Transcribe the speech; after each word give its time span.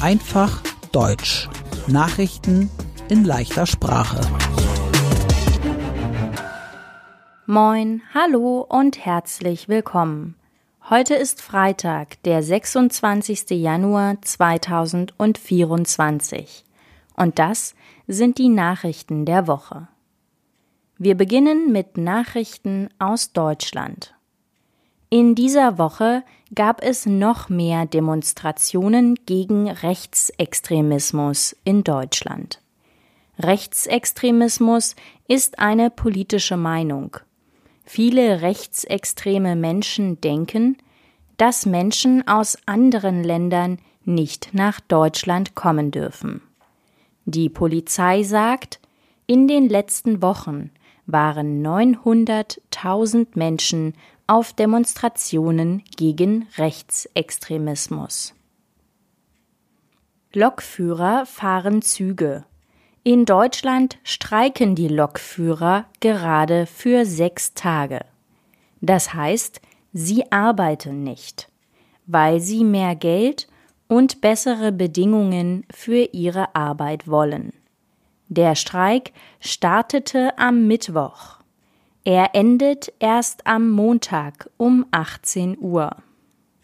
Einfach 0.00 0.62
Deutsch. 0.92 1.46
Nachrichten 1.88 2.70
in 3.10 3.22
leichter 3.22 3.66
Sprache. 3.66 4.18
Moin, 7.44 8.00
hallo 8.14 8.64
und 8.66 9.04
herzlich 9.04 9.68
willkommen. 9.68 10.36
Heute 10.88 11.16
ist 11.16 11.42
Freitag, 11.42 12.22
der 12.22 12.42
26. 12.42 13.50
Januar 13.50 14.22
2024. 14.22 16.64
Und 17.14 17.38
das 17.38 17.74
sind 18.06 18.38
die 18.38 18.48
Nachrichten 18.48 19.26
der 19.26 19.46
Woche. 19.46 19.88
Wir 20.96 21.14
beginnen 21.14 21.72
mit 21.72 21.98
Nachrichten 21.98 22.88
aus 22.98 23.34
Deutschland. 23.34 24.14
In 25.10 25.34
dieser 25.34 25.78
Woche 25.78 26.22
gab 26.54 26.82
es 26.82 27.06
noch 27.06 27.48
mehr 27.48 27.86
Demonstrationen 27.86 29.14
gegen 29.24 29.70
Rechtsextremismus 29.70 31.56
in 31.64 31.82
Deutschland. 31.82 32.60
Rechtsextremismus 33.38 34.96
ist 35.26 35.58
eine 35.60 35.88
politische 35.88 36.58
Meinung. 36.58 37.16
Viele 37.84 38.42
rechtsextreme 38.42 39.56
Menschen 39.56 40.20
denken, 40.20 40.76
dass 41.38 41.64
Menschen 41.64 42.28
aus 42.28 42.58
anderen 42.66 43.24
Ländern 43.24 43.78
nicht 44.04 44.50
nach 44.52 44.78
Deutschland 44.78 45.54
kommen 45.54 45.90
dürfen. 45.90 46.42
Die 47.24 47.48
Polizei 47.48 48.24
sagt, 48.24 48.78
in 49.26 49.48
den 49.48 49.70
letzten 49.70 50.20
Wochen 50.20 50.70
waren 51.06 51.64
900.000 51.64 53.28
Menschen 53.34 53.94
auf 54.28 54.52
Demonstrationen 54.52 55.82
gegen 55.96 56.46
Rechtsextremismus. 56.58 58.34
Lokführer 60.34 61.24
fahren 61.24 61.80
Züge. 61.80 62.44
In 63.02 63.24
Deutschland 63.24 63.98
streiken 64.04 64.74
die 64.74 64.88
Lokführer 64.88 65.86
gerade 66.00 66.66
für 66.66 67.06
sechs 67.06 67.54
Tage. 67.54 68.00
Das 68.82 69.14
heißt, 69.14 69.62
sie 69.94 70.30
arbeiten 70.30 71.02
nicht, 71.02 71.50
weil 72.06 72.38
sie 72.38 72.64
mehr 72.64 72.94
Geld 72.94 73.48
und 73.88 74.20
bessere 74.20 74.72
Bedingungen 74.72 75.64
für 75.72 76.10
ihre 76.12 76.54
Arbeit 76.54 77.08
wollen. 77.08 77.54
Der 78.28 78.54
Streik 78.54 79.12
startete 79.40 80.36
am 80.38 80.66
Mittwoch. 80.66 81.37
Er 82.10 82.34
endet 82.34 82.90
erst 83.00 83.46
am 83.46 83.68
Montag 83.68 84.48
um 84.56 84.86
18 84.92 85.58
Uhr. 85.60 85.94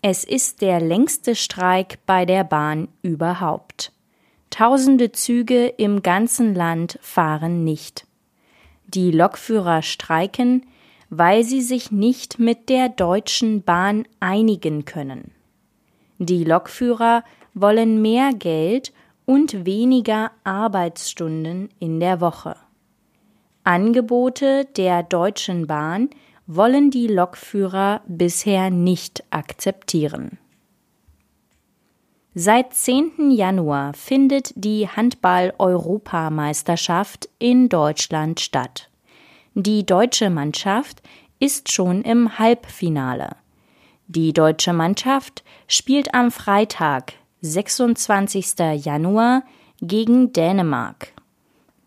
Es 0.00 0.24
ist 0.24 0.62
der 0.62 0.80
längste 0.80 1.34
Streik 1.34 1.98
bei 2.06 2.24
der 2.24 2.44
Bahn 2.44 2.88
überhaupt. 3.02 3.92
Tausende 4.48 5.12
Züge 5.12 5.66
im 5.66 6.00
ganzen 6.00 6.54
Land 6.54 6.98
fahren 7.02 7.62
nicht. 7.62 8.06
Die 8.86 9.10
Lokführer 9.10 9.82
streiken, 9.82 10.64
weil 11.10 11.44
sie 11.44 11.60
sich 11.60 11.92
nicht 11.92 12.38
mit 12.38 12.70
der 12.70 12.88
Deutschen 12.88 13.62
Bahn 13.64 14.08
einigen 14.20 14.86
können. 14.86 15.30
Die 16.18 16.44
Lokführer 16.44 17.22
wollen 17.52 18.00
mehr 18.00 18.32
Geld 18.32 18.94
und 19.26 19.66
weniger 19.66 20.30
Arbeitsstunden 20.44 21.68
in 21.80 22.00
der 22.00 22.22
Woche. 22.22 22.56
Angebote 23.64 24.66
der 24.76 25.02
Deutschen 25.02 25.66
Bahn 25.66 26.10
wollen 26.46 26.90
die 26.90 27.06
Lokführer 27.06 28.02
bisher 28.06 28.68
nicht 28.68 29.24
akzeptieren. 29.30 30.36
Seit 32.34 32.74
10. 32.74 33.30
Januar 33.30 33.94
findet 33.94 34.52
die 34.54 34.86
Handball-Europameisterschaft 34.86 37.30
in 37.38 37.70
Deutschland 37.70 38.40
statt. 38.40 38.90
Die 39.54 39.86
deutsche 39.86 40.28
Mannschaft 40.28 41.00
ist 41.38 41.72
schon 41.72 42.02
im 42.02 42.38
Halbfinale. 42.38 43.36
Die 44.08 44.34
deutsche 44.34 44.74
Mannschaft 44.74 45.42
spielt 45.68 46.12
am 46.12 46.30
Freitag 46.30 47.14
26. 47.40 48.56
Januar 48.84 49.42
gegen 49.80 50.32
Dänemark. 50.32 51.13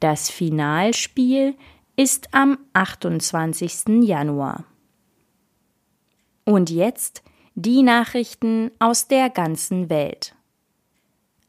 Das 0.00 0.28
Finalspiel 0.28 1.54
ist 1.96 2.34
am 2.34 2.58
28. 2.74 4.02
Januar. 4.02 4.64
Und 6.44 6.68
jetzt 6.70 7.22
die 7.54 7.82
Nachrichten 7.82 8.70
aus 8.78 9.08
der 9.08 9.30
ganzen 9.30 9.88
Welt. 9.88 10.34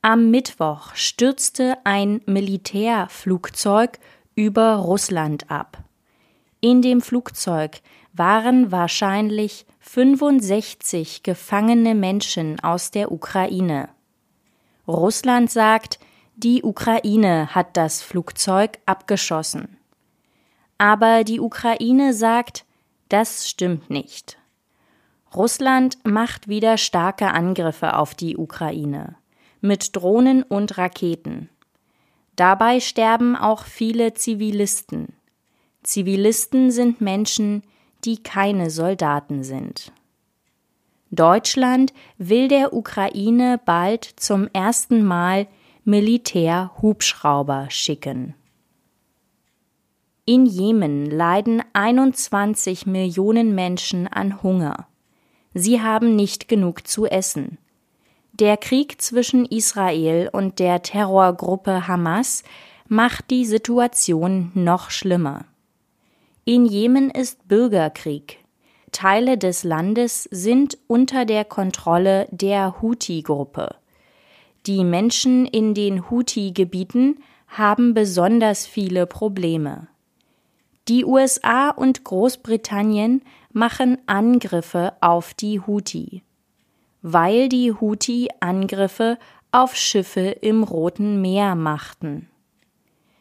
Am 0.02 0.32
Mittwoch 0.32 0.96
stürzte 0.96 1.78
ein 1.84 2.22
Militärflugzeug 2.26 4.00
über 4.36 4.76
Russland 4.76 5.52
ab. 5.52 5.84
In 6.62 6.82
dem 6.82 7.02
Flugzeug 7.02 7.82
waren 8.14 8.72
wahrscheinlich 8.72 9.66
65 9.82 11.24
gefangene 11.24 11.94
Menschen 11.94 12.62
aus 12.62 12.92
der 12.92 13.12
Ukraine. 13.12 13.90
Russland 14.88 15.52
sagt, 15.52 16.00
die 16.38 16.62
Ukraine 16.64 17.56
hat 17.56 17.76
das 17.76 18.04
Flugzeug 18.04 18.78
abgeschossen. 18.86 19.78
Aber 20.78 21.24
die 21.24 21.40
Ukraine 21.40 22.14
sagt, 22.14 22.64
das 23.10 23.50
stimmt 23.50 23.90
nicht. 23.90 24.38
Russland 25.36 25.98
macht 26.06 26.48
wieder 26.48 26.78
starke 26.78 27.32
Angriffe 27.32 27.96
auf 27.96 28.14
die 28.14 28.38
Ukraine 28.38 29.16
mit 29.62 29.96
Drohnen 29.96 30.44
und 30.44 30.78
Raketen. 30.78 31.50
Dabei 32.36 32.82
sterben 32.82 33.36
auch 33.36 33.64
viele 33.64 34.14
Zivilisten. 34.14 35.14
Zivilisten 35.82 36.70
sind 36.70 37.02
Menschen, 37.02 37.64
die 38.06 38.22
keine 38.22 38.70
Soldaten 38.70 39.44
sind. 39.44 39.92
Deutschland 41.10 41.94
will 42.20 42.48
der 42.48 42.74
Ukraine 42.74 43.60
bald 43.66 44.06
zum 44.18 44.48
ersten 44.54 45.04
Mal 45.04 45.48
Militärhubschrauber 45.90 47.68
schicken. 47.70 48.34
In 50.26 50.46
Jemen 50.46 51.10
leiden 51.10 51.64
21 51.72 52.86
Millionen 52.86 53.56
Menschen 53.56 54.06
an 54.06 54.44
Hunger. 54.44 54.90
Sie 55.54 55.82
haben 55.82 56.18
nicht 56.18 56.50
genug 56.50 56.86
zu 56.86 57.06
essen. 57.06 57.58
Der 58.34 58.58
Krieg 58.58 59.02
zwischen 59.02 59.46
Israel 59.46 60.30
und 60.30 60.60
der 60.60 60.82
Terrorgruppe 60.82 61.88
Hamas 61.88 62.44
macht 62.90 63.30
die 63.30 63.46
Situation 63.46 64.52
noch 64.56 64.90
schlimmer. 64.90 65.46
In 66.44 66.66
Jemen 66.66 67.10
ist 67.10 67.48
Bürgerkrieg. 67.48 68.40
Teile 68.92 69.38
des 69.38 69.64
Landes 69.64 70.28
sind 70.32 70.78
unter 70.88 71.24
der 71.24 71.46
Kontrolle 71.46 72.28
der 72.32 72.82
Houthi-Gruppe. 72.82 73.74
Die 74.66 74.84
Menschen 74.84 75.46
in 75.46 75.74
den 75.74 76.10
Houthi-Gebieten 76.10 77.20
haben 77.48 77.94
besonders 77.94 78.66
viele 78.66 79.06
Probleme. 79.06 79.88
Die 80.88 81.06
USA 81.06 81.70
und 81.70 82.04
Großbritannien 82.04 83.22
machen 83.52 83.98
Angriffe 84.06 84.94
auf 85.02 85.34
die 85.34 85.60
Houthi, 85.60 86.24
weil 87.02 87.50
die 87.50 87.74
Houthi 87.74 88.30
Angriffe 88.40 89.18
auf 89.52 89.76
Schiffe 89.76 90.30
im 90.30 90.64
Roten 90.64 91.22
Meer 91.22 91.56
machten. 91.56 92.30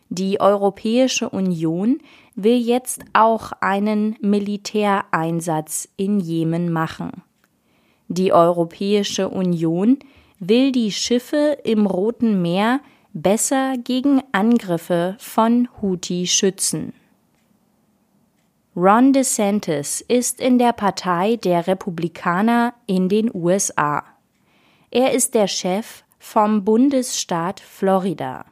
Die 0.09 0.41
Europäische 0.41 1.29
Union 1.29 1.99
will 2.37 2.57
jetzt 2.57 3.05
auch 3.13 3.53
einen 3.61 4.17
Militäreinsatz 4.21 5.89
in 5.97 6.21
Jemen 6.21 6.73
machen. 6.73 7.23
Die 8.09 8.33
Europäische 8.33 9.29
Union 9.29 9.99
will 10.39 10.73
die 10.73 10.93
Schiffe 10.93 11.59
im 11.65 11.87
Roten 11.87 12.43
Meer 12.43 12.81
besser 13.13 13.77
gegen 13.79 14.23
Angriffe 14.33 15.17
von 15.19 15.69
Houthi 15.81 16.27
schützen. 16.27 16.93
Ron 18.77 19.15
DeSantis 19.15 20.03
ist 20.03 20.39
in 20.39 20.59
der 20.59 20.75
Partei 20.75 21.37
der 21.37 21.67
Republikaner 21.67 22.75
in 22.87 23.09
den 23.09 23.35
USA. 23.35 24.05
Er 24.91 25.13
ist 25.13 25.35
der 25.35 25.49
Chef 25.49 26.05
vom 26.19 26.63
Bundesstaat 26.63 27.61
Florida. 27.61 28.45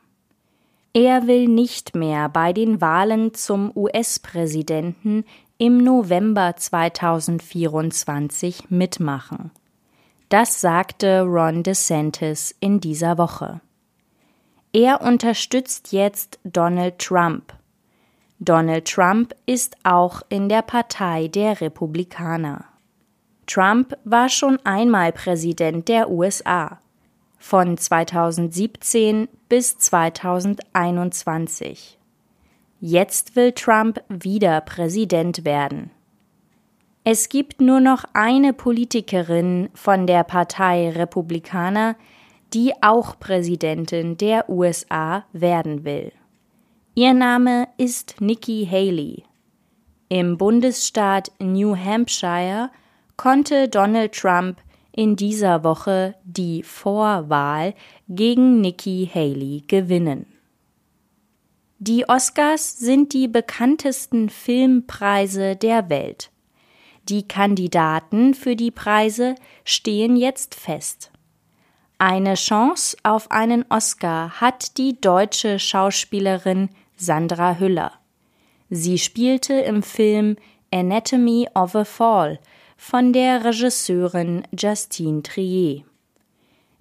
Er 0.95 1.27
will 1.27 1.49
nicht 1.49 1.95
mehr 1.95 2.31
bei 2.31 2.55
den 2.55 2.81
Wahlen 2.81 3.35
zum 3.35 3.71
US-Präsidenten 3.77 5.25
im 5.59 5.79
November 5.79 6.57
2024 6.57 8.71
mitmachen. 8.71 9.51
Das 10.35 10.61
sagte 10.61 11.23
Ron 11.23 11.63
DeSantis 11.63 12.53
in 12.59 12.81
dieser 12.81 13.19
Woche. 13.19 13.61
Er 14.73 15.01
unterstützt 15.01 15.93
jetzt 15.93 16.41
Donald 16.43 16.99
Trump. 16.99 17.53
Donald 18.41 18.91
Trump 18.91 19.37
ist 19.47 19.77
auch 19.85 20.23
in 20.31 20.49
der 20.49 20.63
Partei 20.63 21.29
der 21.29 21.61
Republikaner. 21.61 22.65
Trump 23.47 23.97
war 24.03 24.29
schon 24.29 24.59
einmal 24.65 25.13
Präsident 25.13 25.87
der 25.87 26.11
USA. 26.11 26.81
von 27.39 27.79
2017 27.79 29.29
bis 29.49 29.79
2021. 29.79 31.97
Jetzt 32.81 33.37
will 33.37 33.53
Trump 33.53 34.03
wieder 34.09 34.61
Präsident 34.63 35.45
werden. 35.45 35.93
Es 37.07 37.29
gibt 37.29 37.61
nur 37.61 37.81
noch 37.81 38.05
eine 38.15 38.55
Politikerin 38.55 39.69
von 39.75 40.07
der 40.07 40.25
Partei 40.25 40.89
Republikaner, 40.89 41.97
die 42.55 42.73
auch 42.81 43.21
Präsidentin 43.21 44.17
der 44.17 44.49
USA 44.49 45.27
werden 45.35 45.85
will. 45.85 46.13
Ihr 46.95 47.13
Name 47.13 47.69
ist 47.77 48.23
Nikki 48.23 48.67
Haley. 48.71 49.25
Im 50.09 50.39
Bundesstaat 50.39 51.31
New 51.41 51.77
Hampshire 51.77 52.71
konnte 53.19 53.69
Donald 53.69 54.13
Trump 54.13 54.63
in 54.91 55.15
dieser 55.15 55.63
Woche 55.63 56.15
die 56.25 56.63
Vorwahl 56.63 57.75
gegen 58.09 58.63
Nikki 58.63 59.11
Haley 59.13 59.65
gewinnen. 59.67 60.25
Die 61.81 62.09
Oscars 62.09 62.79
sind 62.79 63.13
die 63.13 63.29
bekanntesten 63.29 64.31
Filmpreise 64.31 65.55
der 65.57 65.91
Welt. 65.91 66.31
Die 67.09 67.29
Kandidaten 67.29 68.35
für 68.35 68.57
die 68.57 68.71
Preise 68.71 69.35
stehen 69.65 70.17
jetzt 70.17 70.55
fest. 70.55 71.11
Eine 71.99 72.35
Chance 72.35 72.97
auf 73.03 73.31
einen 73.31 73.65
Oscar 73.69 74.41
hat 74.41 74.79
die 74.79 75.01
deutsche 75.01 75.59
Schauspielerin 75.59 76.71
Sandra 76.97 77.59
Hüller. 77.59 77.93
Sie 78.71 78.99
spielte 78.99 79.55
im 79.55 79.83
Film 79.83 80.37
Anatomy 80.73 81.49
of 81.55 81.75
a 81.77 81.85
Fall 81.85 82.41
von 82.77 83.13
der 83.13 83.45
Regisseurin 83.45 84.43
Justine 84.59 85.23
Trier. 85.23 85.85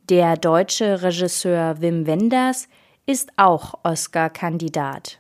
Der 0.09 0.35
deutsche 0.35 1.01
Regisseur 1.01 1.81
Wim 1.81 2.07
Wenders 2.07 2.67
ist 3.05 3.31
auch 3.37 3.75
Oscar-Kandidat 3.83 5.19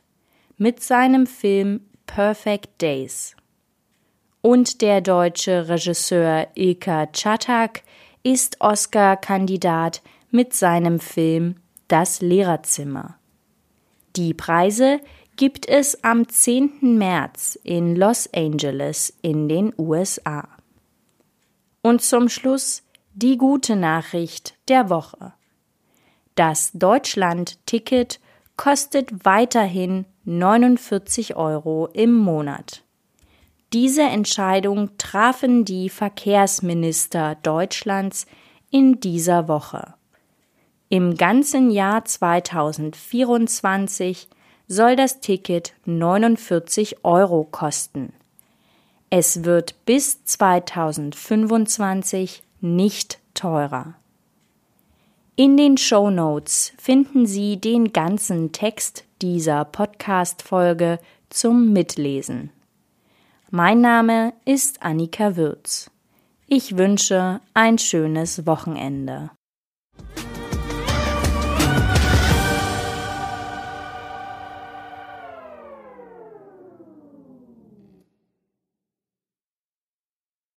mit 0.57 0.81
seinem 0.81 1.27
Film 1.27 1.81
Perfect 2.05 2.81
Days. 2.81 3.35
Und 4.45 4.81
der 4.81 4.99
deutsche 4.99 5.69
Regisseur 5.69 6.47
Ilka 6.53 7.07
Chatak 7.13 7.81
ist 8.23 8.59
Oscar-Kandidat 8.59 10.01
mit 10.31 10.53
seinem 10.53 10.99
Film 10.99 11.55
Das 11.87 12.19
Lehrerzimmer. 12.19 13.15
Die 14.17 14.33
Preise 14.33 14.99
gibt 15.37 15.65
es 15.65 16.03
am 16.03 16.27
10. 16.27 16.97
März 16.97 17.57
in 17.63 17.95
Los 17.95 18.29
Angeles 18.33 19.13
in 19.21 19.47
den 19.47 19.73
USA. 19.77 20.49
Und 21.81 22.01
zum 22.01 22.27
Schluss 22.27 22.83
die 23.13 23.37
gute 23.37 23.77
Nachricht 23.77 24.55
der 24.67 24.89
Woche. 24.89 25.31
Das 26.35 26.71
Deutschland-Ticket 26.73 28.19
kostet 28.57 29.23
weiterhin 29.23 30.03
49 30.25 31.37
Euro 31.37 31.87
im 31.93 32.13
Monat. 32.13 32.82
Diese 33.73 34.03
Entscheidung 34.03 34.91
trafen 34.99 35.65
die 35.65 35.89
Verkehrsminister 35.89 37.37
Deutschlands 37.41 38.27
in 38.69 38.99
dieser 38.99 39.47
Woche. 39.47 39.95
Im 40.89 41.17
ganzen 41.17 41.71
Jahr 41.71 42.05
2024 42.05 44.27
soll 44.67 44.95
das 44.95 45.21
Ticket 45.21 45.73
49 45.85 47.03
Euro 47.03 47.45
kosten. 47.45 48.13
Es 49.09 49.43
wird 49.43 49.73
bis 49.85 50.23
2025 50.23 52.43
nicht 52.61 53.17
teurer. 53.33 53.95
In 55.35 55.57
den 55.57 55.79
Show 55.79 56.11
Notes 56.11 56.73
finden 56.77 57.25
Sie 57.25 57.59
den 57.59 57.91
ganzen 57.91 58.51
Text 58.51 59.03
dieser 59.23 59.65
Podcast-Folge 59.65 60.99
zum 61.31 61.73
Mitlesen. 61.73 62.51
Mein 63.55 63.81
Name 63.81 64.33
ist 64.45 64.81
Annika 64.81 65.35
Würz. 65.35 65.91
Ich 66.47 66.75
wünsche 66.75 67.39
ein 67.53 67.77
schönes 67.77 68.47
Wochenende. 68.47 69.29